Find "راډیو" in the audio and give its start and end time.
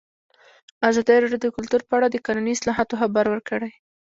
1.23-1.41